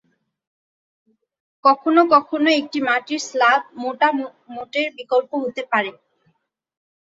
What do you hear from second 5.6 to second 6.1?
পারে।